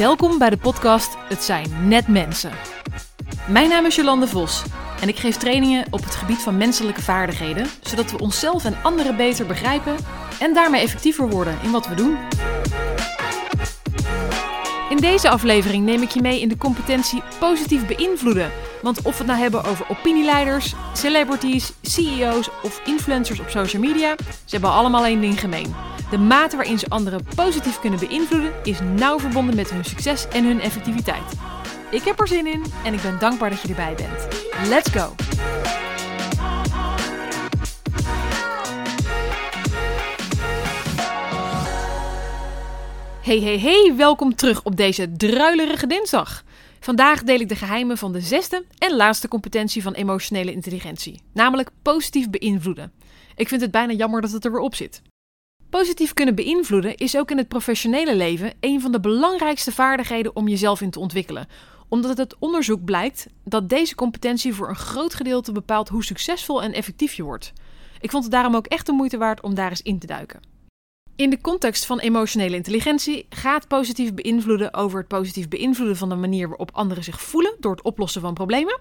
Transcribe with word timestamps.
Welkom 0.00 0.38
bij 0.38 0.50
de 0.50 0.56
podcast 0.56 1.16
Het 1.18 1.42
zijn 1.42 1.88
net 1.88 2.08
mensen. 2.08 2.50
Mijn 3.48 3.68
naam 3.68 3.86
is 3.86 3.94
Jolande 3.94 4.28
Vos 4.28 4.62
en 5.00 5.08
ik 5.08 5.16
geef 5.16 5.36
trainingen 5.36 5.86
op 5.90 6.04
het 6.04 6.14
gebied 6.14 6.38
van 6.38 6.56
menselijke 6.56 7.02
vaardigheden, 7.02 7.66
zodat 7.82 8.10
we 8.10 8.18
onszelf 8.18 8.64
en 8.64 8.76
anderen 8.82 9.16
beter 9.16 9.46
begrijpen 9.46 9.96
en 10.38 10.54
daarmee 10.54 10.82
effectiever 10.82 11.28
worden 11.28 11.58
in 11.62 11.70
wat 11.70 11.88
we 11.88 11.94
doen. 11.94 12.16
In 14.90 14.96
deze 14.96 15.28
aflevering 15.28 15.84
neem 15.84 16.02
ik 16.02 16.10
je 16.10 16.20
mee 16.20 16.40
in 16.40 16.48
de 16.48 16.56
competentie 16.56 17.22
positief 17.38 17.86
beïnvloeden. 17.86 18.50
Want 18.82 19.02
of 19.02 19.12
we 19.12 19.18
het 19.18 19.26
nou 19.26 19.38
hebben 19.38 19.64
over 19.64 19.86
opinieleiders, 19.88 20.74
celebrities, 20.92 21.72
CEO's 21.82 22.50
of 22.62 22.80
influencers 22.84 23.40
op 23.40 23.48
social 23.48 23.82
media, 23.82 24.14
ze 24.18 24.50
hebben 24.50 24.70
allemaal 24.70 25.04
één 25.04 25.20
ding 25.20 25.40
gemeen. 25.40 25.89
De 26.10 26.18
mate 26.18 26.56
waarin 26.56 26.78
ze 26.78 26.88
anderen 26.88 27.24
positief 27.34 27.80
kunnen 27.80 27.98
beïnvloeden 27.98 28.52
is 28.62 28.80
nauw 28.80 29.18
verbonden 29.18 29.56
met 29.56 29.70
hun 29.70 29.84
succes 29.84 30.28
en 30.28 30.44
hun 30.44 30.60
effectiviteit. 30.60 31.32
Ik 31.90 32.02
heb 32.02 32.20
er 32.20 32.28
zin 32.28 32.46
in 32.46 32.64
en 32.84 32.94
ik 32.94 33.02
ben 33.02 33.18
dankbaar 33.18 33.50
dat 33.50 33.60
je 33.60 33.68
erbij 33.68 33.94
bent. 33.94 34.28
Let's 34.68 34.90
go! 34.90 35.14
Hey 43.22 43.40
hey 43.40 43.58
hey, 43.58 43.94
welkom 43.96 44.34
terug 44.34 44.62
op 44.62 44.76
deze 44.76 45.12
druilerige 45.12 45.86
dinsdag. 45.86 46.44
Vandaag 46.80 47.22
deel 47.22 47.40
ik 47.40 47.48
de 47.48 47.56
geheimen 47.56 47.98
van 47.98 48.12
de 48.12 48.20
zesde 48.20 48.64
en 48.78 48.96
laatste 48.96 49.28
competentie 49.28 49.82
van 49.82 49.92
emotionele 49.92 50.52
intelligentie, 50.52 51.22
namelijk 51.32 51.70
positief 51.82 52.30
beïnvloeden. 52.30 52.92
Ik 53.34 53.48
vind 53.48 53.60
het 53.60 53.70
bijna 53.70 53.92
jammer 53.92 54.20
dat 54.20 54.30
het 54.30 54.44
er 54.44 54.52
weer 54.52 54.60
op 54.60 54.74
zit. 54.74 55.02
Positief 55.70 56.14
kunnen 56.14 56.34
beïnvloeden 56.34 56.96
is 56.96 57.16
ook 57.16 57.30
in 57.30 57.36
het 57.36 57.48
professionele 57.48 58.16
leven 58.16 58.52
een 58.60 58.80
van 58.80 58.92
de 58.92 59.00
belangrijkste 59.00 59.72
vaardigheden 59.72 60.36
om 60.36 60.48
jezelf 60.48 60.80
in 60.80 60.90
te 60.90 60.98
ontwikkelen, 60.98 61.48
omdat 61.88 62.16
het 62.16 62.36
onderzoek 62.38 62.84
blijkt 62.84 63.26
dat 63.44 63.68
deze 63.68 63.94
competentie 63.94 64.54
voor 64.54 64.68
een 64.68 64.76
groot 64.76 65.14
gedeelte 65.14 65.52
bepaalt 65.52 65.88
hoe 65.88 66.04
succesvol 66.04 66.62
en 66.62 66.72
effectief 66.72 67.12
je 67.12 67.22
wordt. 67.22 67.52
Ik 68.00 68.10
vond 68.10 68.22
het 68.22 68.32
daarom 68.32 68.56
ook 68.56 68.66
echt 68.66 68.86
de 68.86 68.92
moeite 68.92 69.18
waard 69.18 69.42
om 69.42 69.54
daar 69.54 69.70
eens 69.70 69.82
in 69.82 69.98
te 69.98 70.06
duiken. 70.06 70.40
In 71.16 71.30
de 71.30 71.40
context 71.40 71.86
van 71.86 71.98
emotionele 71.98 72.56
intelligentie 72.56 73.26
gaat 73.28 73.68
positief 73.68 74.14
beïnvloeden 74.14 74.74
over 74.74 74.98
het 74.98 75.08
positief 75.08 75.48
beïnvloeden 75.48 75.96
van 75.96 76.08
de 76.08 76.14
manier 76.14 76.48
waarop 76.48 76.70
anderen 76.72 77.04
zich 77.04 77.20
voelen 77.20 77.56
door 77.58 77.72
het 77.72 77.82
oplossen 77.82 78.20
van 78.20 78.34
problemen, 78.34 78.80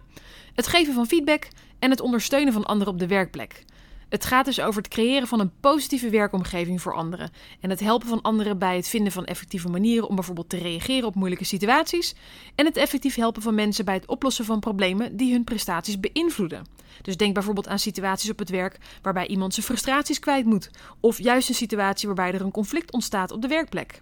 het 0.53 0.67
geven 0.67 0.93
van 0.93 1.07
feedback 1.07 1.47
en 1.79 1.89
het 1.89 2.01
ondersteunen 2.01 2.53
van 2.53 2.65
anderen 2.65 2.93
op 2.93 2.99
de 2.99 3.07
werkplek. 3.07 3.65
Het 4.09 4.25
gaat 4.25 4.45
dus 4.45 4.59
over 4.61 4.81
het 4.81 4.91
creëren 4.91 5.27
van 5.27 5.39
een 5.39 5.51
positieve 5.59 6.09
werkomgeving 6.09 6.81
voor 6.81 6.93
anderen 6.93 7.31
en 7.59 7.69
het 7.69 7.79
helpen 7.79 8.07
van 8.07 8.21
anderen 8.21 8.57
bij 8.57 8.75
het 8.75 8.87
vinden 8.87 9.11
van 9.11 9.25
effectieve 9.25 9.69
manieren 9.69 10.07
om 10.07 10.15
bijvoorbeeld 10.15 10.49
te 10.49 10.57
reageren 10.57 11.07
op 11.07 11.15
moeilijke 11.15 11.45
situaties 11.45 12.15
en 12.55 12.65
het 12.65 12.77
effectief 12.77 13.15
helpen 13.15 13.41
van 13.41 13.55
mensen 13.55 13.85
bij 13.85 13.93
het 13.93 14.07
oplossen 14.07 14.45
van 14.45 14.59
problemen 14.59 15.17
die 15.17 15.31
hun 15.31 15.43
prestaties 15.43 15.99
beïnvloeden. 15.99 16.65
Dus 17.01 17.17
denk 17.17 17.33
bijvoorbeeld 17.33 17.67
aan 17.67 17.79
situaties 17.79 18.29
op 18.29 18.39
het 18.39 18.49
werk 18.49 18.77
waarbij 19.01 19.27
iemand 19.27 19.53
zijn 19.53 19.65
frustraties 19.65 20.19
kwijt 20.19 20.45
moet 20.45 20.69
of 20.99 21.17
juist 21.17 21.49
een 21.49 21.55
situatie 21.55 22.07
waarbij 22.07 22.33
er 22.33 22.41
een 22.41 22.51
conflict 22.51 22.91
ontstaat 22.91 23.31
op 23.31 23.41
de 23.41 23.47
werkplek. 23.47 24.01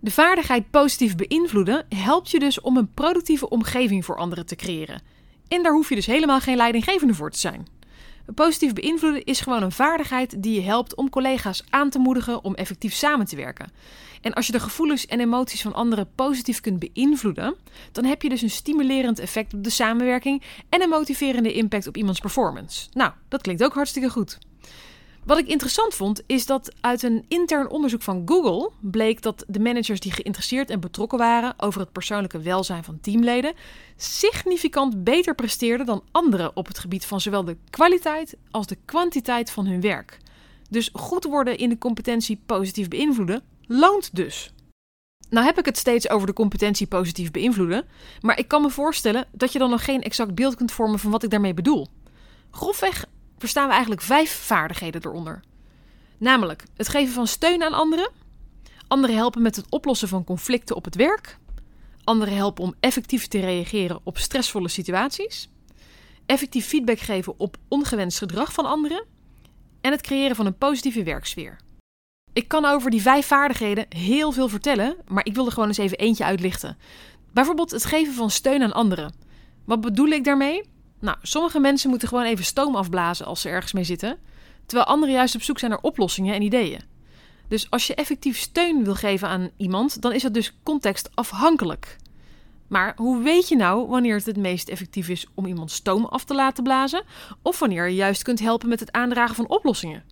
De 0.00 0.10
vaardigheid 0.10 0.70
positief 0.70 1.16
beïnvloeden 1.16 1.86
helpt 1.88 2.30
je 2.30 2.38
dus 2.38 2.60
om 2.60 2.76
een 2.76 2.94
productieve 2.94 3.48
omgeving 3.48 4.04
voor 4.04 4.16
anderen 4.16 4.46
te 4.46 4.56
creëren. 4.56 5.02
En 5.48 5.62
daar 5.62 5.72
hoef 5.72 5.88
je 5.88 5.94
dus 5.94 6.06
helemaal 6.06 6.40
geen 6.40 6.56
leidinggevende 6.56 7.14
voor 7.14 7.30
te 7.30 7.38
zijn. 7.38 7.66
Positief 8.34 8.72
beïnvloeden 8.72 9.24
is 9.24 9.40
gewoon 9.40 9.62
een 9.62 9.72
vaardigheid 9.72 10.42
die 10.42 10.54
je 10.54 10.66
helpt 10.66 10.94
om 10.94 11.10
collega's 11.10 11.64
aan 11.70 11.90
te 11.90 11.98
moedigen 11.98 12.44
om 12.44 12.54
effectief 12.54 12.94
samen 12.94 13.26
te 13.26 13.36
werken. 13.36 13.72
En 14.20 14.32
als 14.32 14.46
je 14.46 14.52
de 14.52 14.60
gevoelens 14.60 15.06
en 15.06 15.20
emoties 15.20 15.62
van 15.62 15.74
anderen 15.74 16.10
positief 16.14 16.60
kunt 16.60 16.78
beïnvloeden, 16.78 17.54
dan 17.92 18.04
heb 18.04 18.22
je 18.22 18.28
dus 18.28 18.42
een 18.42 18.50
stimulerend 18.50 19.18
effect 19.18 19.54
op 19.54 19.64
de 19.64 19.70
samenwerking 19.70 20.42
en 20.68 20.82
een 20.82 20.88
motiverende 20.88 21.52
impact 21.52 21.86
op 21.86 21.96
iemands 21.96 22.20
performance. 22.20 22.88
Nou, 22.92 23.12
dat 23.28 23.42
klinkt 23.42 23.64
ook 23.64 23.74
hartstikke 23.74 24.10
goed. 24.10 24.38
Wat 25.24 25.38
ik 25.38 25.46
interessant 25.46 25.94
vond, 25.94 26.22
is 26.26 26.46
dat 26.46 26.72
uit 26.80 27.02
een 27.02 27.24
intern 27.28 27.68
onderzoek 27.68 28.02
van 28.02 28.22
Google 28.24 28.70
bleek 28.80 29.22
dat 29.22 29.44
de 29.48 29.60
managers 29.60 30.00
die 30.00 30.12
geïnteresseerd 30.12 30.70
en 30.70 30.80
betrokken 30.80 31.18
waren 31.18 31.54
over 31.56 31.80
het 31.80 31.92
persoonlijke 31.92 32.40
welzijn 32.40 32.84
van 32.84 33.00
teamleden 33.00 33.54
significant 33.96 35.04
beter 35.04 35.34
presteerden 35.34 35.86
dan 35.86 36.02
anderen 36.10 36.56
op 36.56 36.66
het 36.66 36.78
gebied 36.78 37.06
van 37.06 37.20
zowel 37.20 37.44
de 37.44 37.56
kwaliteit 37.70 38.36
als 38.50 38.66
de 38.66 38.78
kwantiteit 38.84 39.50
van 39.50 39.66
hun 39.66 39.80
werk. 39.80 40.18
Dus 40.70 40.90
goed 40.92 41.24
worden 41.24 41.58
in 41.58 41.68
de 41.68 41.78
competentie 41.78 42.42
positief 42.46 42.88
beïnvloeden 42.88 43.42
loont 43.66 44.16
dus. 44.16 44.52
Nou 45.30 45.46
heb 45.46 45.58
ik 45.58 45.64
het 45.64 45.78
steeds 45.78 46.08
over 46.08 46.26
de 46.26 46.32
competentie 46.32 46.86
positief 46.86 47.30
beïnvloeden, 47.30 47.84
maar 48.20 48.38
ik 48.38 48.48
kan 48.48 48.62
me 48.62 48.70
voorstellen 48.70 49.26
dat 49.32 49.52
je 49.52 49.58
dan 49.58 49.70
nog 49.70 49.84
geen 49.84 50.02
exact 50.02 50.34
beeld 50.34 50.54
kunt 50.54 50.72
vormen 50.72 50.98
van 50.98 51.10
wat 51.10 51.22
ik 51.22 51.30
daarmee 51.30 51.54
bedoel. 51.54 51.86
Grofweg 52.50 53.06
verstaan 53.40 53.66
we 53.66 53.72
eigenlijk 53.72 54.02
vijf 54.02 54.30
vaardigheden 54.30 55.06
eronder. 55.06 55.40
Namelijk 56.18 56.64
het 56.76 56.88
geven 56.88 57.14
van 57.14 57.26
steun 57.26 57.62
aan 57.62 57.72
anderen, 57.72 58.10
anderen 58.88 59.16
helpen 59.16 59.42
met 59.42 59.56
het 59.56 59.66
oplossen 59.68 60.08
van 60.08 60.24
conflicten 60.24 60.76
op 60.76 60.84
het 60.84 60.94
werk, 60.94 61.38
anderen 62.04 62.36
helpen 62.36 62.64
om 62.64 62.74
effectief 62.80 63.26
te 63.26 63.40
reageren 63.40 64.00
op 64.02 64.18
stressvolle 64.18 64.68
situaties, 64.68 65.48
effectief 66.26 66.66
feedback 66.66 66.98
geven 66.98 67.34
op 67.38 67.56
ongewenst 67.68 68.18
gedrag 68.18 68.52
van 68.52 68.64
anderen 68.64 69.04
en 69.80 69.90
het 69.90 70.02
creëren 70.02 70.36
van 70.36 70.46
een 70.46 70.58
positieve 70.58 71.02
werksfeer. 71.02 71.58
Ik 72.32 72.48
kan 72.48 72.64
over 72.64 72.90
die 72.90 73.02
vijf 73.02 73.26
vaardigheden 73.26 73.86
heel 73.88 74.32
veel 74.32 74.48
vertellen, 74.48 74.96
maar 75.08 75.26
ik 75.26 75.34
wil 75.34 75.46
er 75.46 75.52
gewoon 75.52 75.68
eens 75.68 75.78
even 75.78 75.98
eentje 75.98 76.24
uitlichten. 76.24 76.78
Bijvoorbeeld 77.32 77.70
het 77.70 77.84
geven 77.84 78.14
van 78.14 78.30
steun 78.30 78.62
aan 78.62 78.72
anderen. 78.72 79.14
Wat 79.64 79.80
bedoel 79.80 80.08
ik 80.08 80.24
daarmee? 80.24 80.62
Nou, 81.00 81.16
sommige 81.22 81.60
mensen 81.60 81.90
moeten 81.90 82.08
gewoon 82.08 82.24
even 82.24 82.44
stoom 82.44 82.76
afblazen 82.76 83.26
als 83.26 83.40
ze 83.40 83.48
ergens 83.48 83.72
mee 83.72 83.84
zitten, 83.84 84.18
terwijl 84.66 84.88
anderen 84.88 85.14
juist 85.14 85.34
op 85.34 85.42
zoek 85.42 85.58
zijn 85.58 85.70
naar 85.70 85.80
oplossingen 85.80 86.34
en 86.34 86.42
ideeën. 86.42 86.80
Dus 87.48 87.70
als 87.70 87.86
je 87.86 87.94
effectief 87.94 88.38
steun 88.38 88.84
wil 88.84 88.94
geven 88.94 89.28
aan 89.28 89.50
iemand, 89.56 90.02
dan 90.02 90.12
is 90.12 90.22
dat 90.22 90.34
dus 90.34 90.56
contextafhankelijk. 90.62 91.96
Maar 92.68 92.92
hoe 92.96 93.22
weet 93.22 93.48
je 93.48 93.56
nou 93.56 93.88
wanneer 93.88 94.16
het 94.16 94.26
het 94.26 94.36
meest 94.36 94.68
effectief 94.68 95.08
is 95.08 95.26
om 95.34 95.46
iemand 95.46 95.70
stoom 95.70 96.04
af 96.04 96.24
te 96.24 96.34
laten 96.34 96.62
blazen, 96.62 97.04
of 97.42 97.58
wanneer 97.58 97.88
je 97.88 97.94
juist 97.94 98.22
kunt 98.22 98.40
helpen 98.40 98.68
met 98.68 98.80
het 98.80 98.92
aandragen 98.92 99.34
van 99.34 99.48
oplossingen? 99.48 100.04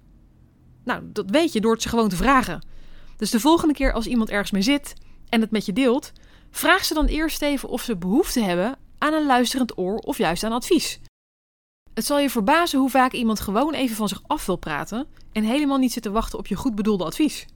Nou, 0.84 1.03
dat 1.12 1.31
weet 1.31 1.53
je 1.53 1.60
door 1.60 1.72
het 1.72 1.82
ze 1.82 1.88
gewoon 1.88 2.09
te 2.09 2.16
vragen. 2.16 2.66
Dus 3.16 3.31
de 3.31 3.41
volgende 3.41 3.75
keer 3.75 3.93
als 3.93 4.06
iemand 4.06 4.31
ergens 4.31 4.50
mee 4.50 4.62
zit 4.62 4.94
en 5.28 5.41
het 5.41 5.50
met 5.50 5.66
je 5.66 5.72
deelt, 5.72 6.12
vraag 6.50 6.84
ze 6.84 6.94
dan 6.94 7.06
eerst 7.06 7.43
even 7.43 7.69
of 7.69 7.82
ze 7.82 7.97
behoefte 7.97 8.41
hebben 8.41 8.78
aan 8.98 9.12
een 9.12 9.26
luisterend 9.26 9.78
oor 9.78 9.97
of 9.97 10.19
juist 10.19 10.44
aan 10.44 10.53
advies. 10.53 11.00
Het 11.94 12.06
zal 12.06 12.19
je 12.19 12.31
verbazen 12.31 12.78
hoe 12.78 12.91
vaak 12.91 13.12
iemand 13.12 13.41
gewoon 13.41 13.75
even 13.75 13.97
van 13.97 14.09
zich 14.09 14.22
af 14.26 14.47
wil 14.47 14.56
praten 14.56 15.06
en 15.32 15.44
helemaal 15.44 15.78
niet 15.78 15.92
zit 15.92 16.03
te 16.03 16.10
wachten 16.10 16.38
op 16.38 16.47
je 16.47 16.54
goed 16.54 16.75
bedoelde 16.75 17.04
advies. 17.04 17.47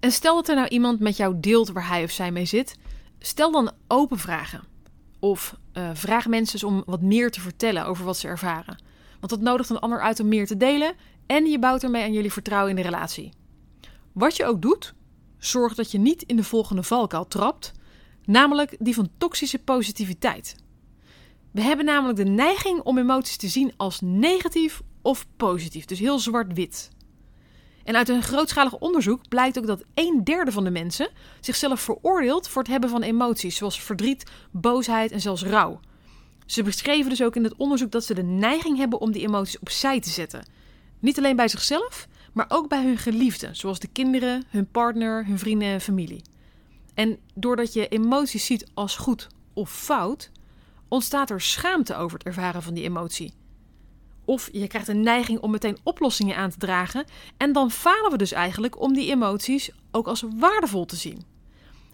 En 0.00 0.12
stel 0.12 0.34
dat 0.34 0.48
er 0.48 0.54
nou 0.54 0.68
iemand 0.68 1.00
met 1.00 1.16
jou 1.16 1.40
deelt 1.40 1.68
waar 1.68 1.88
hij 1.88 2.04
of 2.04 2.10
zij 2.10 2.32
mee 2.32 2.44
zit, 2.44 2.76
stel 3.18 3.50
dan 3.50 3.70
open 3.88 4.18
vragen. 4.18 4.64
Of 5.18 5.56
uh, 5.72 5.90
vraag 5.92 6.26
mensen 6.26 6.68
om 6.68 6.82
wat 6.86 7.00
meer 7.00 7.30
te 7.30 7.40
vertellen 7.40 7.86
over 7.86 8.04
wat 8.04 8.16
ze 8.16 8.28
ervaren. 8.28 8.82
Want 9.20 9.32
dat 9.32 9.40
nodigt 9.40 9.70
een 9.70 9.78
ander 9.78 10.00
uit 10.00 10.20
om 10.20 10.28
meer 10.28 10.46
te 10.46 10.56
delen 10.56 10.94
en 11.26 11.46
je 11.46 11.58
bouwt 11.58 11.82
ermee 11.82 12.04
aan 12.04 12.12
jullie 12.12 12.32
vertrouwen 12.32 12.70
in 12.70 12.76
de 12.76 12.82
relatie. 12.82 13.32
Wat 14.12 14.36
je 14.36 14.44
ook 14.44 14.62
doet, 14.62 14.94
zorg 15.38 15.74
dat 15.74 15.90
je 15.90 15.98
niet 15.98 16.22
in 16.22 16.36
de 16.36 16.44
volgende 16.44 16.82
valkuil 16.82 17.28
trapt 17.28 17.72
namelijk 18.24 18.76
die 18.78 18.94
van 18.94 19.08
toxische 19.18 19.58
positiviteit. 19.58 20.56
We 21.50 21.60
hebben 21.60 21.84
namelijk 21.84 22.18
de 22.18 22.24
neiging 22.24 22.80
om 22.80 22.98
emoties 22.98 23.36
te 23.36 23.48
zien 23.48 23.72
als 23.76 24.00
negatief 24.00 24.82
of 25.02 25.26
positief, 25.36 25.84
dus 25.84 25.98
heel 25.98 26.18
zwart-wit. 26.18 26.90
En 27.84 27.96
uit 27.96 28.08
een 28.08 28.22
grootschalig 28.22 28.78
onderzoek 28.78 29.28
blijkt 29.28 29.58
ook 29.58 29.66
dat 29.66 29.84
een 29.94 30.20
derde 30.24 30.52
van 30.52 30.64
de 30.64 30.70
mensen 30.70 31.10
zichzelf 31.40 31.80
veroordeelt 31.80 32.48
voor 32.48 32.62
het 32.62 32.70
hebben 32.70 32.90
van 32.90 33.02
emoties, 33.02 33.56
zoals 33.56 33.80
verdriet, 33.80 34.30
boosheid 34.50 35.12
en 35.12 35.20
zelfs 35.20 35.42
rouw. 35.42 35.80
Ze 36.46 36.62
beschreven 36.62 37.10
dus 37.10 37.22
ook 37.22 37.36
in 37.36 37.44
het 37.44 37.56
onderzoek 37.56 37.90
dat 37.90 38.04
ze 38.04 38.14
de 38.14 38.22
neiging 38.22 38.78
hebben 38.78 39.00
om 39.00 39.12
die 39.12 39.22
emoties 39.22 39.58
opzij 39.58 40.00
te 40.00 40.10
zetten. 40.10 40.46
Niet 40.98 41.18
alleen 41.18 41.36
bij 41.36 41.48
zichzelf, 41.48 42.08
maar 42.32 42.46
ook 42.48 42.68
bij 42.68 42.84
hun 42.84 42.98
geliefden, 42.98 43.56
zoals 43.56 43.78
de 43.78 43.88
kinderen, 43.88 44.44
hun 44.48 44.70
partner, 44.70 45.26
hun 45.26 45.38
vrienden 45.38 45.68
en 45.68 45.80
familie. 45.80 46.22
En 46.94 47.18
doordat 47.34 47.72
je 47.72 47.88
emoties 47.88 48.46
ziet 48.46 48.70
als 48.74 48.96
goed 48.96 49.28
of 49.52 49.70
fout, 49.70 50.30
ontstaat 50.88 51.30
er 51.30 51.40
schaamte 51.40 51.94
over 51.96 52.18
het 52.18 52.26
ervaren 52.26 52.62
van 52.62 52.74
die 52.74 52.84
emotie. 52.84 53.32
Of 54.24 54.48
je 54.52 54.66
krijgt 54.66 54.88
een 54.88 55.02
neiging 55.02 55.40
om 55.40 55.50
meteen 55.50 55.78
oplossingen 55.82 56.36
aan 56.36 56.50
te 56.50 56.58
dragen 56.58 57.04
en 57.36 57.52
dan 57.52 57.70
falen 57.70 58.10
we 58.10 58.16
dus 58.16 58.32
eigenlijk 58.32 58.80
om 58.80 58.92
die 58.92 59.10
emoties 59.10 59.70
ook 59.90 60.06
als 60.06 60.24
waardevol 60.36 60.84
te 60.84 60.96
zien. 60.96 61.22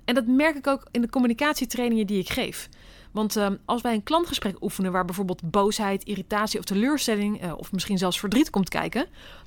En 0.04 0.14
dat 0.14 0.26
merk 0.26 0.56
ik 0.56 0.66
ook 0.66 0.86
in 0.90 1.00
de 1.00 1.10
communicatietrainingen 1.10 2.06
die 2.06 2.18
ik 2.18 2.30
geef. 2.30 2.68
Want 3.12 3.36
uh, 3.36 3.48
als 3.64 3.82
wij 3.82 3.94
een 3.94 4.02
klantgesprek 4.02 4.62
oefenen 4.62 4.92
waar 4.92 5.04
bijvoorbeeld 5.04 5.50
boosheid, 5.50 6.04
irritatie 6.04 6.58
of 6.58 6.64
teleurstelling 6.64 7.44
uh, 7.44 7.52
of 7.56 7.72
misschien 7.72 7.98
zelfs 7.98 8.18
verdriet 8.18 8.50
komt 8.50 8.68
kijken, 8.68 9.06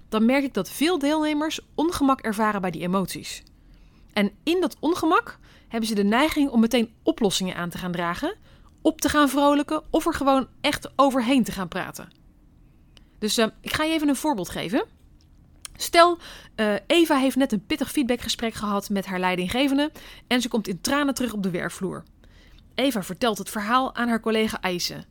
dan 0.10 0.26
merk 0.26 0.44
ik 0.44 0.54
dat 0.54 0.70
veel 0.70 1.00
deelnemers 1.00 1.60
ongemak 1.76 2.22
ervaren 2.22 2.62
bij 2.62 2.72
die 2.72 2.82
emoties. 2.82 3.44
En 4.14 4.32
in 4.44 4.62
dat 4.62 4.76
ongemak 4.80 5.40
hebben 5.72 5.90
ze 5.90 5.96
de 5.96 6.04
neiging 6.04 6.50
om 6.50 6.60
meteen 6.60 6.94
oplossingen 7.04 7.56
aan 7.56 7.70
te 7.70 7.78
gaan 7.78 7.92
dragen, 7.92 8.36
op 8.82 9.02
te 9.02 9.10
gaan 9.10 9.30
vrolijken 9.30 9.84
of 9.90 10.06
er 10.06 10.14
gewoon 10.14 10.48
echt 10.62 10.90
overheen 10.96 11.44
te 11.44 11.52
gaan 11.52 11.68
praten. 11.68 12.10
Dus 13.20 13.38
uh, 13.38 13.46
ik 13.62 13.74
ga 13.74 13.84
je 13.84 13.94
even 13.94 14.10
een 14.10 14.16
voorbeeld 14.16 14.50
geven. 14.50 14.86
Stel, 15.76 16.18
uh, 16.56 16.74
Eva 16.88 17.18
heeft 17.18 17.36
net 17.36 17.52
een 17.52 17.66
pittig 17.66 17.92
feedbackgesprek 17.92 18.54
gehad 18.54 18.90
met 18.90 19.06
haar 19.06 19.20
leidinggevende 19.20 19.92
en 20.28 20.42
ze 20.42 20.48
komt 20.48 20.68
in 20.68 20.82
tranen 20.82 21.14
terug 21.14 21.34
op 21.34 21.44
de 21.44 21.50
werkvloer. 21.50 22.04
Eva 22.76 23.04
vertelt 23.04 23.38
het 23.38 23.50
verhaal 23.50 23.96
aan 23.96 24.08
haar 24.08 24.22
collega 24.22 24.62
IJse. 24.62 25.06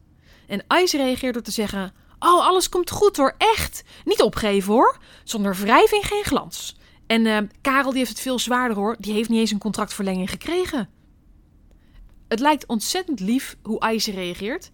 En 0.47 0.65
IJse 0.67 0.97
reageert 0.97 1.35
door 1.35 1.43
te 1.43 1.51
zeggen: 1.51 1.93
Oh, 2.19 2.47
alles 2.47 2.69
komt 2.69 2.91
goed 2.91 3.17
hoor, 3.17 3.35
echt. 3.39 3.85
Niet 4.05 4.23
opgeven 4.23 4.73
hoor. 4.73 4.99
Zonder 5.25 5.55
wrijving 5.55 6.07
geen 6.07 6.25
glans. 6.25 6.77
En 7.11 7.27
uh, 7.27 7.39
Karel 7.61 7.91
die 7.91 7.99
heeft 7.99 8.11
het 8.11 8.21
veel 8.21 8.39
zwaarder 8.39 8.77
hoor, 8.77 8.97
die 8.99 9.13
heeft 9.13 9.29
niet 9.29 9.39
eens 9.39 9.51
een 9.51 9.59
contractverlenging 9.59 10.31
gekregen. 10.31 10.89
Het 12.29 12.41
lijkt 12.41 12.67
ontzettend 12.67 13.21
lief 13.21 13.57
hoe 13.63 13.81
IJse 13.81 14.11
reageert, 14.11 14.71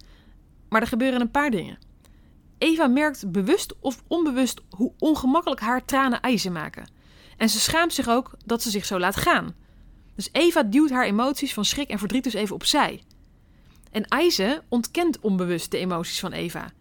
maar 0.68 0.80
er 0.80 0.86
gebeuren 0.86 1.20
een 1.20 1.30
paar 1.30 1.50
dingen. 1.50 1.78
Eva 2.58 2.86
merkt 2.86 3.32
bewust 3.32 3.74
of 3.80 4.02
onbewust 4.06 4.60
hoe 4.70 4.92
ongemakkelijk 4.98 5.60
haar 5.60 5.84
tranen 5.84 6.20
ijzer 6.20 6.52
maken. 6.52 6.90
En 7.36 7.48
ze 7.48 7.60
schaamt 7.60 7.92
zich 7.92 8.08
ook 8.08 8.36
dat 8.44 8.62
ze 8.62 8.70
zich 8.70 8.84
zo 8.84 8.98
laat 8.98 9.16
gaan. 9.16 9.54
Dus 10.14 10.28
Eva 10.32 10.62
duwt 10.62 10.90
haar 10.90 11.04
emoties 11.04 11.54
van 11.54 11.64
schrik 11.64 11.88
en 11.88 11.98
verdriet 11.98 12.24
dus 12.24 12.34
even 12.34 12.54
opzij. 12.54 13.02
En 13.90 14.04
IJze 14.04 14.62
ontkent 14.68 15.20
onbewust 15.20 15.70
de 15.70 15.78
emoties 15.78 16.20
van 16.20 16.32
Eva. 16.32 16.72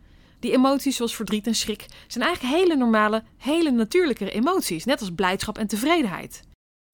Die 0.45 0.53
emoties 0.53 0.95
zoals 0.95 1.15
verdriet 1.15 1.47
en 1.47 1.55
schrik 1.55 1.85
zijn 2.07 2.23
eigenlijk 2.23 2.55
hele 2.55 2.75
normale, 2.75 3.23
hele 3.37 3.71
natuurlijke 3.71 4.31
emoties, 4.31 4.85
net 4.85 4.99
als 4.99 5.11
blijdschap 5.15 5.57
en 5.57 5.67
tevredenheid. 5.67 6.43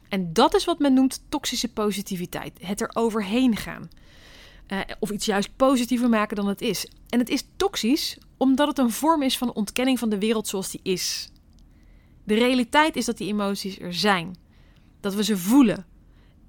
En 0.09 0.33
dat 0.33 0.55
is 0.55 0.65
wat 0.65 0.79
men 0.79 0.93
noemt 0.93 1.23
toxische 1.29 1.73
positiviteit, 1.73 2.59
het 2.61 2.81
er 2.81 2.89
overheen 2.93 3.55
gaan. 3.55 3.89
Uh, 4.67 4.79
of 4.99 5.09
iets 5.09 5.25
juist 5.25 5.55
positiever 5.55 6.09
maken 6.09 6.35
dan 6.35 6.47
het 6.47 6.61
is. 6.61 6.87
En 7.09 7.19
het 7.19 7.29
is 7.29 7.43
toxisch 7.55 8.17
omdat 8.37 8.67
het 8.67 8.77
een 8.77 8.91
vorm 8.91 9.21
is 9.21 9.37
van 9.37 9.53
ontkenning 9.53 9.99
van 9.99 10.09
de 10.09 10.19
wereld 10.19 10.47
zoals 10.47 10.71
die 10.71 10.81
is. 10.83 11.29
De 12.23 12.33
realiteit 12.33 12.95
is 12.95 13.05
dat 13.05 13.17
die 13.17 13.27
emoties 13.27 13.79
er 13.79 13.93
zijn, 13.93 14.35
dat 14.99 15.13
we 15.13 15.23
ze 15.23 15.37
voelen. 15.37 15.85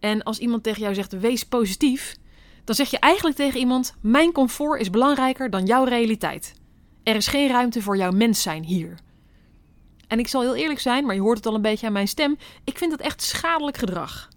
En 0.01 0.23
als 0.23 0.39
iemand 0.39 0.63
tegen 0.63 0.83
jou 0.83 0.95
zegt: 0.95 1.19
wees 1.19 1.45
positief, 1.45 2.17
dan 2.65 2.75
zeg 2.75 2.91
je 2.91 2.99
eigenlijk 2.99 3.37
tegen 3.37 3.61
iemand: 3.61 3.95
Mijn 4.01 4.33
comfort 4.33 4.81
is 4.81 4.91
belangrijker 4.91 5.51
dan 5.51 5.67
jouw 5.67 5.85
realiteit. 5.85 6.61
Er 7.03 7.17
is 7.17 7.27
geen 7.27 7.49
ruimte 7.49 7.83
voor 7.83 7.97
jouw 7.97 8.11
mens 8.11 8.43
zijn 8.43 8.65
hier. 8.65 8.99
En 10.09 10.19
ik 10.19 10.29
zal 10.29 10.41
heel 10.41 10.55
eerlijk 10.55 10.81
zijn, 10.81 11.07
maar 11.07 11.15
je 11.15 11.21
hoort 11.21 11.37
het 11.37 11.47
al 11.47 11.55
een 11.55 11.63
beetje 11.63 11.87
aan 11.87 11.93
mijn 11.93 12.09
stem. 12.09 12.37
Ik 12.65 12.79
vind 12.79 12.91
dat 12.91 13.01
echt 13.01 13.23
schadelijk 13.23 13.77
gedrag. 13.77 14.29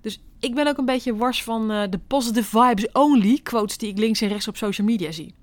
Dus 0.00 0.20
ik 0.40 0.54
ben 0.54 0.66
ook 0.66 0.78
een 0.78 0.84
beetje 0.84 1.16
wars 1.16 1.42
van 1.42 1.70
uh, 1.70 1.82
de 1.90 1.98
positive 1.98 2.58
vibes 2.58 2.92
only 2.92 3.40
quotes 3.42 3.78
die 3.78 3.90
ik 3.90 3.98
links 3.98 4.20
en 4.20 4.28
rechts 4.28 4.48
op 4.48 4.56
social 4.56 4.86
media 4.86 5.10
zie. 5.10 5.34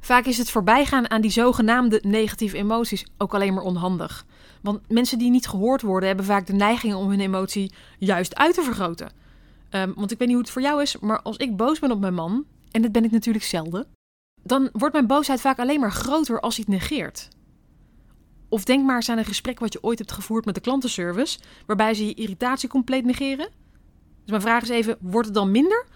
Vaak 0.00 0.24
is 0.24 0.38
het 0.38 0.50
voorbijgaan 0.50 1.10
aan 1.10 1.20
die 1.20 1.30
zogenaamde 1.30 2.00
negatieve 2.02 2.56
emoties 2.56 3.06
ook 3.18 3.34
alleen 3.34 3.54
maar 3.54 3.62
onhandig. 3.62 4.26
Want 4.62 4.88
mensen 4.88 5.18
die 5.18 5.30
niet 5.30 5.48
gehoord 5.48 5.82
worden, 5.82 6.08
hebben 6.08 6.26
vaak 6.26 6.46
de 6.46 6.52
neiging 6.52 6.94
om 6.94 7.10
hun 7.10 7.20
emotie 7.20 7.72
juist 7.98 8.36
uit 8.36 8.54
te 8.54 8.62
vergroten. 8.62 9.10
Um, 9.70 9.92
want 9.94 10.10
ik 10.10 10.18
weet 10.18 10.28
niet 10.28 10.36
hoe 10.36 10.44
het 10.44 10.52
voor 10.52 10.62
jou 10.62 10.82
is, 10.82 10.98
maar 10.98 11.22
als 11.22 11.36
ik 11.36 11.56
boos 11.56 11.78
ben 11.78 11.90
op 11.90 12.00
mijn 12.00 12.14
man, 12.14 12.44
en 12.70 12.82
dat 12.82 12.92
ben 12.92 13.04
ik 13.04 13.10
natuurlijk 13.10 13.44
zelden, 13.44 13.86
dan 14.42 14.68
wordt 14.72 14.94
mijn 14.94 15.06
boosheid 15.06 15.40
vaak 15.40 15.58
alleen 15.58 15.80
maar 15.80 15.92
groter 15.92 16.40
als 16.40 16.56
hij 16.56 16.64
het 16.68 16.80
negeert. 16.80 17.28
Of 18.48 18.64
denk 18.64 18.84
maar 18.84 18.96
eens 18.96 19.08
aan 19.08 19.18
een 19.18 19.24
gesprek 19.24 19.58
wat 19.58 19.72
je 19.72 19.82
ooit 19.82 19.98
hebt 19.98 20.12
gevoerd 20.12 20.44
met 20.44 20.54
de 20.54 20.60
klantenservice, 20.60 21.38
waarbij 21.66 21.94
ze 21.94 22.06
je 22.06 22.14
irritatie 22.14 22.68
compleet 22.68 23.04
negeren. 23.04 23.48
Dus 24.20 24.30
mijn 24.30 24.42
vraag 24.42 24.62
is 24.62 24.68
even: 24.68 24.96
wordt 25.00 25.26
het 25.26 25.36
dan 25.36 25.50
minder? 25.50 25.86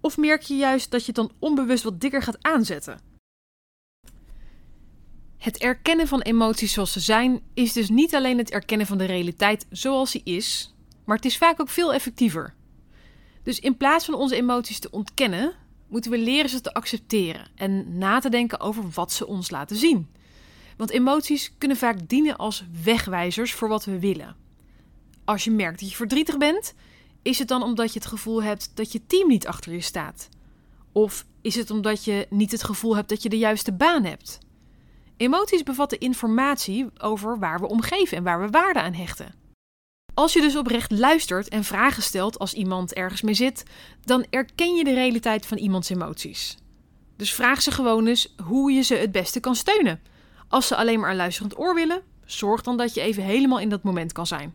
Of 0.00 0.16
merk 0.16 0.42
je 0.42 0.56
juist 0.56 0.90
dat 0.90 1.00
je 1.00 1.06
het 1.06 1.16
dan 1.16 1.32
onbewust 1.38 1.84
wat 1.84 2.00
dikker 2.00 2.22
gaat 2.22 2.42
aanzetten? 2.42 3.00
Het 5.38 5.58
erkennen 5.58 6.08
van 6.08 6.20
emoties 6.20 6.72
zoals 6.72 6.92
ze 6.92 7.00
zijn 7.00 7.40
is 7.54 7.72
dus 7.72 7.88
niet 7.88 8.14
alleen 8.14 8.38
het 8.38 8.50
erkennen 8.50 8.86
van 8.86 8.98
de 8.98 9.04
realiteit 9.04 9.66
zoals 9.70 10.12
die 10.12 10.22
is, 10.24 10.74
maar 11.04 11.16
het 11.16 11.24
is 11.24 11.38
vaak 11.38 11.60
ook 11.60 11.68
veel 11.68 11.94
effectiever. 11.94 12.54
Dus 13.42 13.58
in 13.58 13.76
plaats 13.76 14.04
van 14.04 14.14
onze 14.14 14.36
emoties 14.36 14.78
te 14.78 14.90
ontkennen, 14.90 15.54
moeten 15.92 16.10
we 16.10 16.18
leren 16.18 16.50
ze 16.50 16.60
te 16.60 16.74
accepteren 16.74 17.46
en 17.54 17.98
na 17.98 18.18
te 18.18 18.28
denken 18.28 18.60
over 18.60 18.84
wat 18.94 19.12
ze 19.12 19.26
ons 19.26 19.50
laten 19.50 19.76
zien. 19.76 20.10
Want 20.76 20.90
emoties 20.90 21.54
kunnen 21.58 21.76
vaak 21.76 22.08
dienen 22.08 22.36
als 22.36 22.64
wegwijzers 22.84 23.52
voor 23.52 23.68
wat 23.68 23.84
we 23.84 23.98
willen. 23.98 24.36
Als 25.24 25.44
je 25.44 25.50
merkt 25.50 25.80
dat 25.80 25.88
je 25.88 25.96
verdrietig 25.96 26.38
bent, 26.38 26.74
is 27.22 27.38
het 27.38 27.48
dan 27.48 27.62
omdat 27.62 27.92
je 27.92 27.98
het 27.98 28.08
gevoel 28.08 28.42
hebt 28.42 28.70
dat 28.74 28.92
je 28.92 29.06
team 29.06 29.28
niet 29.28 29.46
achter 29.46 29.72
je 29.72 29.80
staat? 29.80 30.28
Of 30.92 31.26
is 31.40 31.54
het 31.54 31.70
omdat 31.70 32.04
je 32.04 32.26
niet 32.30 32.52
het 32.52 32.64
gevoel 32.64 32.96
hebt 32.96 33.08
dat 33.08 33.22
je 33.22 33.28
de 33.28 33.38
juiste 33.38 33.72
baan 33.72 34.04
hebt? 34.04 34.38
Emoties 35.16 35.62
bevatten 35.62 36.00
informatie 36.00 36.86
over 36.98 37.38
waar 37.38 37.60
we 37.60 37.68
omgeven 37.68 38.16
en 38.16 38.22
waar 38.22 38.40
we 38.40 38.50
waarde 38.50 38.80
aan 38.80 38.94
hechten. 38.94 39.41
Als 40.14 40.32
je 40.32 40.40
dus 40.40 40.56
oprecht 40.56 40.90
luistert 40.90 41.48
en 41.48 41.64
vragen 41.64 42.02
stelt 42.02 42.38
als 42.38 42.54
iemand 42.54 42.94
ergens 42.94 43.22
mee 43.22 43.34
zit, 43.34 43.64
dan 44.04 44.26
erken 44.30 44.74
je 44.74 44.84
de 44.84 44.94
realiteit 44.94 45.46
van 45.46 45.58
iemands 45.58 45.88
emoties. 45.88 46.56
Dus 47.16 47.34
vraag 47.34 47.62
ze 47.62 47.70
gewoon 47.70 48.06
eens 48.06 48.34
hoe 48.44 48.72
je 48.72 48.82
ze 48.82 48.94
het 48.94 49.12
beste 49.12 49.40
kan 49.40 49.54
steunen. 49.54 50.00
Als 50.48 50.66
ze 50.66 50.76
alleen 50.76 51.00
maar 51.00 51.10
een 51.10 51.16
luisterend 51.16 51.58
oor 51.58 51.74
willen, 51.74 52.02
zorg 52.24 52.62
dan 52.62 52.76
dat 52.76 52.94
je 52.94 53.00
even 53.00 53.22
helemaal 53.22 53.60
in 53.60 53.68
dat 53.68 53.82
moment 53.82 54.12
kan 54.12 54.26
zijn. 54.26 54.54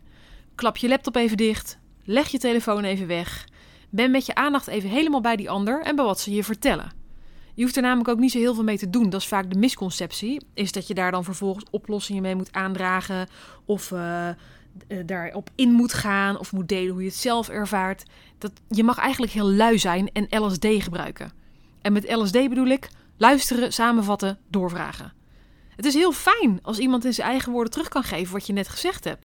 Klap 0.54 0.76
je 0.76 0.88
laptop 0.88 1.16
even 1.16 1.36
dicht, 1.36 1.78
leg 2.04 2.28
je 2.28 2.38
telefoon 2.38 2.84
even 2.84 3.06
weg, 3.06 3.46
ben 3.90 4.10
met 4.10 4.26
je 4.26 4.34
aandacht 4.34 4.66
even 4.66 4.90
helemaal 4.90 5.20
bij 5.20 5.36
die 5.36 5.50
ander 5.50 5.82
en 5.82 5.96
bij 5.96 6.04
wat 6.04 6.20
ze 6.20 6.34
je 6.34 6.44
vertellen. 6.44 6.92
Je 7.54 7.62
hoeft 7.62 7.76
er 7.76 7.82
namelijk 7.82 8.08
ook 8.08 8.18
niet 8.18 8.32
zo 8.32 8.38
heel 8.38 8.54
veel 8.54 8.64
mee 8.64 8.78
te 8.78 8.90
doen. 8.90 9.10
Dat 9.10 9.20
is 9.20 9.26
vaak 9.26 9.50
de 9.50 9.58
misconceptie. 9.58 10.40
Is 10.54 10.72
dat 10.72 10.86
je 10.86 10.94
daar 10.94 11.10
dan 11.10 11.24
vervolgens 11.24 11.64
oplossingen 11.70 12.22
mee 12.22 12.34
moet 12.34 12.52
aandragen. 12.52 13.28
Of 13.64 13.90
uh, 13.90 14.28
daarop 15.06 15.50
in 15.54 15.72
moet 15.72 15.92
gaan. 15.92 16.38
Of 16.38 16.52
moet 16.52 16.68
delen 16.68 16.92
hoe 16.92 17.02
je 17.02 17.08
het 17.08 17.16
zelf 17.16 17.48
ervaart. 17.48 18.02
Dat, 18.38 18.52
je 18.68 18.84
mag 18.84 18.98
eigenlijk 18.98 19.32
heel 19.32 19.50
lui 19.50 19.78
zijn 19.78 20.10
en 20.12 20.42
LSD 20.42 20.66
gebruiken. 20.68 21.32
En 21.80 21.92
met 21.92 22.14
LSD 22.14 22.32
bedoel 22.32 22.66
ik 22.66 22.88
luisteren, 23.16 23.72
samenvatten, 23.72 24.38
doorvragen. 24.48 25.12
Het 25.76 25.84
is 25.84 25.94
heel 25.94 26.12
fijn 26.12 26.58
als 26.62 26.78
iemand 26.78 27.04
in 27.04 27.14
zijn 27.14 27.28
eigen 27.28 27.52
woorden 27.52 27.72
terug 27.72 27.88
kan 27.88 28.02
geven 28.02 28.32
wat 28.32 28.46
je 28.46 28.52
net 28.52 28.68
gezegd 28.68 29.04
hebt. 29.04 29.26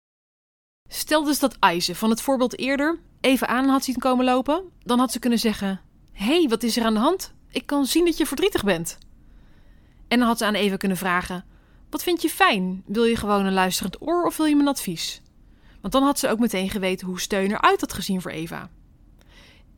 Stel 0.88 1.24
dus 1.24 1.38
dat 1.38 1.56
IJzen 1.58 1.96
van 1.96 2.10
het 2.10 2.20
voorbeeld 2.20 2.58
eerder 2.58 2.98
even 3.20 3.48
aan 3.48 3.68
had 3.68 3.84
zien 3.84 3.98
komen 3.98 4.24
lopen, 4.24 4.64
dan 4.82 4.98
had 4.98 5.12
ze 5.12 5.18
kunnen 5.18 5.38
zeggen: 5.38 5.80
Hé, 6.12 6.24
hey, 6.24 6.48
wat 6.48 6.62
is 6.62 6.76
er 6.76 6.84
aan 6.84 6.94
de 6.94 7.00
hand? 7.00 7.32
Ik 7.50 7.66
kan 7.66 7.86
zien 7.86 8.04
dat 8.04 8.16
je 8.16 8.26
verdrietig 8.26 8.64
bent. 8.64 8.98
En 10.08 10.18
dan 10.18 10.28
had 10.28 10.38
ze 10.38 10.44
aan 10.44 10.54
Eva 10.54 10.76
kunnen 10.76 10.96
vragen: 10.96 11.44
Wat 11.90 12.02
vind 12.02 12.22
je 12.22 12.28
fijn? 12.28 12.82
Wil 12.86 13.04
je 13.04 13.16
gewoon 13.16 13.46
een 13.46 13.52
luisterend 13.52 14.02
oor 14.02 14.24
of 14.24 14.36
wil 14.36 14.46
je 14.46 14.56
mijn 14.56 14.68
advies? 14.68 15.22
Want 15.86 15.98
dan 15.98 16.06
had 16.06 16.18
ze 16.18 16.28
ook 16.28 16.38
meteen 16.38 16.70
geweten 16.70 17.06
hoe 17.06 17.20
steun 17.20 17.50
eruit 17.50 17.80
had 17.80 17.92
gezien 17.92 18.20
voor 18.20 18.30
Eva. 18.30 18.70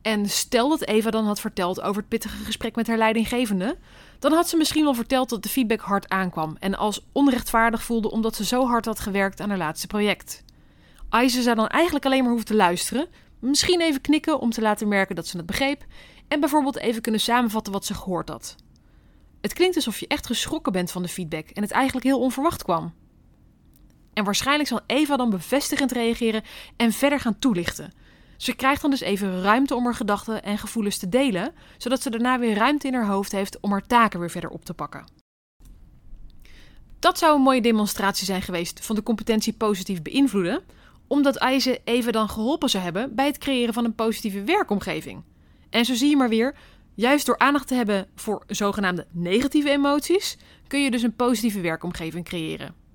En 0.01 0.29
stel 0.29 0.69
dat 0.69 0.85
Eva 0.85 1.09
dan 1.09 1.25
had 1.25 1.39
verteld 1.39 1.81
over 1.81 2.01
het 2.01 2.09
pittige 2.09 2.43
gesprek 2.43 2.75
met 2.75 2.87
haar 2.87 2.97
leidinggevende, 2.97 3.77
dan 4.19 4.31
had 4.31 4.49
ze 4.49 4.57
misschien 4.57 4.83
wel 4.83 4.93
verteld 4.93 5.29
dat 5.29 5.43
de 5.43 5.49
feedback 5.49 5.79
hard 5.79 6.09
aankwam 6.09 6.55
en 6.59 6.75
als 6.75 7.05
onrechtvaardig 7.11 7.83
voelde 7.83 8.11
omdat 8.11 8.35
ze 8.35 8.45
zo 8.45 8.65
hard 8.65 8.85
had 8.85 8.99
gewerkt 8.99 9.39
aan 9.39 9.49
haar 9.49 9.57
laatste 9.57 9.87
project. 9.87 10.43
Aise 11.09 11.41
zou 11.41 11.55
dan 11.55 11.67
eigenlijk 11.67 12.05
alleen 12.05 12.21
maar 12.21 12.31
hoeven 12.31 12.47
te 12.47 12.55
luisteren, 12.55 13.07
misschien 13.39 13.81
even 13.81 14.01
knikken 14.01 14.39
om 14.39 14.49
te 14.49 14.61
laten 14.61 14.87
merken 14.87 15.15
dat 15.15 15.27
ze 15.27 15.37
het 15.37 15.45
begreep 15.45 15.85
en 16.27 16.39
bijvoorbeeld 16.39 16.77
even 16.77 17.01
kunnen 17.01 17.21
samenvatten 17.21 17.73
wat 17.73 17.85
ze 17.85 17.93
gehoord 17.93 18.29
had. 18.29 18.55
Het 19.41 19.53
klinkt 19.53 19.75
alsof 19.75 19.99
je 19.99 20.07
echt 20.07 20.25
geschrokken 20.25 20.71
bent 20.71 20.91
van 20.91 21.01
de 21.01 21.07
feedback 21.07 21.49
en 21.49 21.61
het 21.61 21.71
eigenlijk 21.71 22.05
heel 22.05 22.19
onverwacht 22.19 22.63
kwam. 22.63 22.93
En 24.19 24.25
waarschijnlijk 24.25 24.69
zal 24.69 24.81
Eva 24.85 25.17
dan 25.17 25.29
bevestigend 25.29 25.91
reageren 25.91 26.43
en 26.75 26.91
verder 26.91 27.19
gaan 27.19 27.39
toelichten. 27.39 27.93
Ze 28.37 28.55
krijgt 28.55 28.81
dan 28.81 28.89
dus 28.89 28.99
even 28.99 29.41
ruimte 29.41 29.75
om 29.75 29.83
haar 29.83 29.95
gedachten 29.95 30.43
en 30.43 30.57
gevoelens 30.57 30.97
te 30.97 31.09
delen, 31.09 31.53
zodat 31.77 32.01
ze 32.01 32.09
daarna 32.09 32.39
weer 32.39 32.55
ruimte 32.55 32.87
in 32.87 32.93
haar 32.93 33.07
hoofd 33.07 33.31
heeft 33.31 33.59
om 33.59 33.71
haar 33.71 33.87
taken 33.87 34.19
weer 34.19 34.29
verder 34.29 34.49
op 34.49 34.65
te 34.65 34.73
pakken. 34.73 35.05
Dat 36.99 37.17
zou 37.17 37.35
een 37.35 37.41
mooie 37.41 37.61
demonstratie 37.61 38.25
zijn 38.25 38.41
geweest 38.41 38.85
van 38.85 38.95
de 38.95 39.03
competentie 39.03 39.53
positief 39.53 40.01
beïnvloeden, 40.01 40.61
omdat 41.07 41.35
IJze 41.35 41.81
even 41.83 42.13
dan 42.13 42.29
geholpen 42.29 42.69
zou 42.69 42.83
hebben 42.83 43.15
bij 43.15 43.25
het 43.25 43.37
creëren 43.37 43.73
van 43.73 43.85
een 43.85 43.95
positieve 43.95 44.43
werkomgeving. 44.43 45.23
En 45.69 45.85
zo 45.85 45.93
zie 45.93 46.09
je 46.09 46.17
maar 46.17 46.29
weer, 46.29 46.55
juist 46.93 47.25
door 47.25 47.37
aandacht 47.37 47.67
te 47.67 47.75
hebben 47.75 48.07
voor 48.15 48.43
zogenaamde 48.47 49.07
negatieve 49.11 49.69
emoties, 49.69 50.37
kun 50.67 50.83
je 50.83 50.91
dus 50.91 51.03
een 51.03 51.15
positieve 51.15 51.61
werkomgeving 51.61 52.25
creëren. 52.25 52.87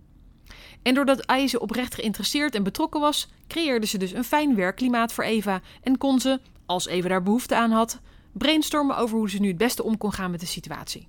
En 0.84 0.94
doordat 0.94 1.20
IJze 1.20 1.60
oprecht 1.60 1.94
geïnteresseerd 1.94 2.54
en 2.54 2.62
betrokken 2.62 3.00
was, 3.00 3.28
creëerde 3.48 3.86
ze 3.86 3.98
dus 3.98 4.12
een 4.12 4.24
fijn 4.24 4.54
werkklimaat 4.54 5.12
voor 5.12 5.24
Eva 5.24 5.60
en 5.82 5.98
kon 5.98 6.20
ze, 6.20 6.40
als 6.66 6.86
Eva 6.86 7.08
daar 7.08 7.22
behoefte 7.22 7.56
aan 7.56 7.70
had, 7.70 8.00
brainstormen 8.32 8.96
over 8.96 9.16
hoe 9.18 9.30
ze 9.30 9.40
nu 9.40 9.48
het 9.48 9.56
beste 9.56 9.82
om 9.82 9.98
kon 9.98 10.12
gaan 10.12 10.30
met 10.30 10.40
de 10.40 10.46
situatie. 10.46 11.08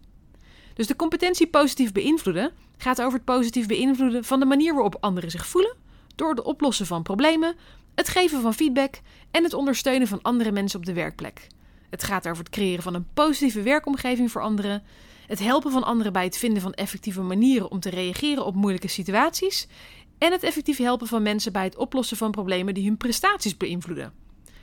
Dus 0.73 0.87
de 0.87 0.95
competentie 0.95 1.47
positief 1.47 1.91
beïnvloeden 1.91 2.51
gaat 2.77 3.01
over 3.01 3.13
het 3.13 3.25
positief 3.25 3.67
beïnvloeden 3.67 4.23
van 4.23 4.39
de 4.39 4.45
manier 4.45 4.73
waarop 4.73 4.97
anderen 4.99 5.31
zich 5.31 5.47
voelen, 5.47 5.75
door 6.15 6.29
het 6.29 6.41
oplossen 6.41 6.85
van 6.85 7.03
problemen, 7.03 7.55
het 7.95 8.09
geven 8.09 8.41
van 8.41 8.53
feedback 8.53 8.99
en 9.31 9.43
het 9.43 9.53
ondersteunen 9.53 10.07
van 10.07 10.21
andere 10.21 10.51
mensen 10.51 10.79
op 10.79 10.85
de 10.85 10.93
werkplek. 10.93 11.47
Het 11.89 12.03
gaat 12.03 12.27
over 12.27 12.43
het 12.43 12.53
creëren 12.53 12.83
van 12.83 12.93
een 12.93 13.07
positieve 13.13 13.61
werkomgeving 13.61 14.31
voor 14.31 14.41
anderen, 14.41 14.83
het 15.27 15.39
helpen 15.39 15.71
van 15.71 15.83
anderen 15.83 16.13
bij 16.13 16.23
het 16.23 16.37
vinden 16.37 16.61
van 16.61 16.73
effectieve 16.73 17.21
manieren 17.21 17.71
om 17.71 17.79
te 17.79 17.89
reageren 17.89 18.45
op 18.45 18.55
moeilijke 18.55 18.87
situaties 18.87 19.67
en 20.17 20.31
het 20.31 20.43
effectief 20.43 20.77
helpen 20.77 21.07
van 21.07 21.21
mensen 21.21 21.51
bij 21.51 21.63
het 21.63 21.77
oplossen 21.77 22.17
van 22.17 22.31
problemen 22.31 22.73
die 22.73 22.85
hun 22.85 22.97
prestaties 22.97 23.57
beïnvloeden. 23.57 24.13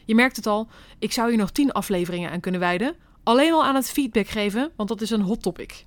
Je 0.04 0.14
merkt 0.14 0.36
het 0.36 0.46
al, 0.46 0.68
ik 0.98 1.12
zou 1.12 1.28
hier 1.28 1.38
nog 1.38 1.50
10 1.50 1.72
afleveringen 1.72 2.30
aan 2.30 2.40
kunnen 2.40 2.60
wijden, 2.60 2.96
alleen 3.22 3.52
al 3.52 3.64
aan 3.64 3.74
het 3.74 3.90
feedback 3.90 4.28
geven, 4.28 4.72
want 4.76 4.88
dat 4.88 5.00
is 5.00 5.10
een 5.10 5.20
hot 5.20 5.42
topic. 5.42 5.84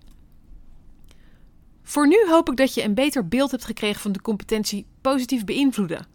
Voor 1.84 2.08
nu 2.08 2.18
hoop 2.30 2.50
ik 2.50 2.58
dat 2.58 2.74
je 2.74 2.84
een 2.84 2.94
beter 2.94 3.28
beeld 3.28 3.52
hebt 3.52 3.66
gekregen 3.66 4.02
van 4.02 4.12
de 4.12 4.22
competentie 4.22 4.86
positief 5.02 5.46
beïnvloeden. 5.46 6.08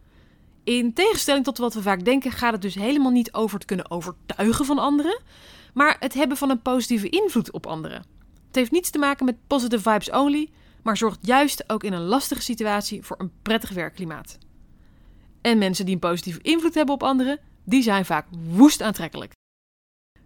In 0.64 0.92
tegenstelling 0.92 1.44
tot 1.44 1.58
wat 1.58 1.74
we 1.74 1.82
vaak 1.82 2.04
denken, 2.04 2.32
gaat 2.32 2.52
het 2.52 2.62
dus 2.62 2.74
helemaal 2.74 3.10
niet 3.10 3.32
over 3.32 3.58
het 3.58 3.66
kunnen 3.66 3.90
overtuigen 3.90 4.64
van 4.64 4.78
anderen, 4.78 5.20
maar 5.74 5.96
het 6.00 6.14
hebben 6.14 6.36
van 6.36 6.50
een 6.50 6.62
positieve 6.62 7.08
invloed 7.08 7.50
op 7.50 7.66
anderen. 7.66 8.19
Het 8.50 8.58
heeft 8.58 8.70
niets 8.70 8.90
te 8.90 8.98
maken 8.98 9.24
met 9.24 9.46
positive 9.46 9.90
vibes 9.90 10.10
only, 10.10 10.50
maar 10.82 10.96
zorgt 10.96 11.18
juist 11.22 11.64
ook 11.66 11.84
in 11.84 11.92
een 11.92 12.04
lastige 12.04 12.42
situatie 12.42 13.02
voor 13.02 13.16
een 13.20 13.32
prettig 13.42 13.70
werkklimaat. 13.70 14.38
En 15.40 15.58
mensen 15.58 15.84
die 15.84 15.94
een 15.94 16.00
positieve 16.00 16.40
invloed 16.42 16.74
hebben 16.74 16.94
op 16.94 17.02
anderen, 17.02 17.38
die 17.64 17.82
zijn 17.82 18.04
vaak 18.04 18.26
woest 18.48 18.82
aantrekkelijk. 18.82 19.32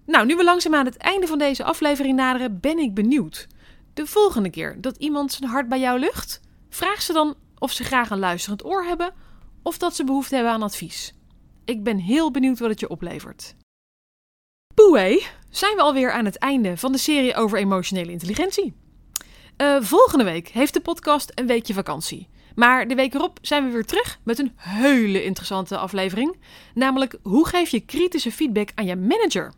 Nou, 0.06 0.26
nu 0.26 0.36
we 0.36 0.44
langzaam 0.44 0.74
aan 0.74 0.84
het 0.84 0.96
einde 0.96 1.26
van 1.26 1.38
deze 1.38 1.64
aflevering 1.64 2.16
naderen, 2.16 2.60
ben 2.60 2.78
ik 2.78 2.94
benieuwd. 2.94 3.46
De 3.94 4.06
volgende 4.06 4.50
keer 4.50 4.80
dat 4.80 4.96
iemand 4.96 5.32
zijn 5.32 5.50
hart 5.50 5.68
bij 5.68 5.80
jou 5.80 5.98
lucht, 5.98 6.40
vraag 6.68 7.02
ze 7.02 7.12
dan 7.12 7.34
of 7.58 7.72
ze 7.72 7.84
graag 7.84 8.10
een 8.10 8.18
luisterend 8.18 8.64
oor 8.64 8.84
hebben 8.84 9.14
of 9.62 9.78
dat 9.78 9.96
ze 9.96 10.04
behoefte 10.04 10.34
hebben 10.34 10.52
aan 10.52 10.62
advies. 10.62 11.14
Ik 11.64 11.82
ben 11.82 11.98
heel 11.98 12.30
benieuwd 12.30 12.58
wat 12.58 12.70
het 12.70 12.80
je 12.80 12.88
oplevert. 12.88 13.54
Poeh, 14.74 15.24
zijn 15.50 15.76
we 15.76 15.82
alweer 15.82 16.12
aan 16.12 16.24
het 16.24 16.38
einde 16.38 16.76
van 16.76 16.92
de 16.92 16.98
serie 16.98 17.34
over 17.34 17.58
emotionele 17.58 18.10
intelligentie. 18.10 18.74
Uh, 19.56 19.76
volgende 19.80 20.24
week 20.24 20.48
heeft 20.48 20.74
de 20.74 20.80
podcast 20.80 21.32
een 21.34 21.46
weekje 21.46 21.74
vakantie. 21.74 22.28
Maar 22.54 22.88
de 22.88 22.94
week 22.94 23.14
erop 23.14 23.38
zijn 23.42 23.66
we 23.66 23.72
weer 23.72 23.84
terug 23.84 24.18
met 24.22 24.38
een 24.38 24.52
hele 24.56 25.24
interessante 25.24 25.76
aflevering. 25.76 26.36
Namelijk, 26.74 27.18
hoe 27.22 27.48
geef 27.48 27.68
je 27.68 27.80
kritische 27.80 28.32
feedback 28.32 28.68
aan 28.74 28.86
je 28.86 28.96
manager? 28.96 29.52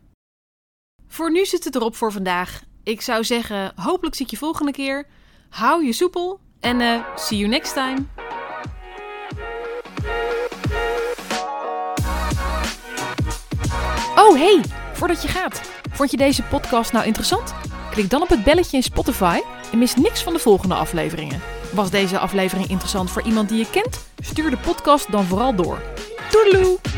Voor 1.08 1.32
nu 1.32 1.44
zit 1.44 1.64
het 1.64 1.74
erop 1.74 1.96
voor 1.96 2.12
vandaag. 2.12 2.62
Ik 2.82 3.00
zou 3.00 3.24
zeggen, 3.24 3.72
hopelijk 3.76 4.14
zie 4.14 4.24
ik 4.24 4.30
je 4.30 4.36
volgende 4.36 4.72
keer. 4.72 5.06
Hou 5.48 5.84
je 5.84 5.92
soepel 5.92 6.40
en 6.60 6.80
uh, 6.80 7.16
see 7.16 7.38
you 7.38 7.50
next 7.50 7.72
time. 7.72 8.06
Oh 14.16 14.34
hey, 14.34 14.60
voordat 14.96 15.22
je 15.22 15.28
gaat. 15.28 15.60
Vond 15.90 16.10
je 16.10 16.16
deze 16.16 16.42
podcast 16.42 16.92
nou 16.92 17.06
interessant? 17.06 17.54
Klik 17.90 18.10
dan 18.10 18.22
op 18.22 18.28
het 18.28 18.44
belletje 18.44 18.76
in 18.76 18.82
Spotify 18.82 19.40
en 19.72 19.78
mis 19.78 19.94
niks 19.94 20.22
van 20.22 20.32
de 20.32 20.38
volgende 20.38 20.74
afleveringen. 20.74 21.40
Was 21.72 21.90
deze 21.90 22.18
aflevering 22.18 22.68
interessant 22.68 23.10
voor 23.10 23.22
iemand 23.22 23.48
die 23.48 23.58
je 23.58 23.70
kent? 23.70 24.06
Stuur 24.18 24.50
de 24.50 24.58
podcast 24.58 25.12
dan 25.12 25.24
vooral 25.24 25.54
door. 25.54 25.82
Doedeloe! 26.30 26.95